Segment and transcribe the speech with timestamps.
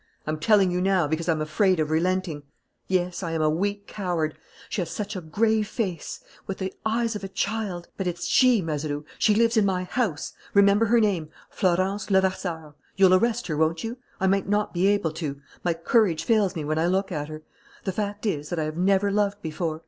[0.25, 2.41] I'm telling you now, because I'm afraid of relenting.
[2.87, 4.35] Yes, I am a weak coward.
[4.67, 7.87] She has such a grave face, with the eyes of a child.
[7.97, 9.05] But it's she, Mazeroux.
[9.19, 10.33] She lives in my house.
[10.55, 12.73] Remember her name: Florence Levasseur.
[12.95, 13.99] You'll arrest her, won't you?
[14.19, 15.39] I might not be able to.
[15.63, 17.43] My courage fails me when I look at her.
[17.83, 19.79] The fact is that I have never loved before.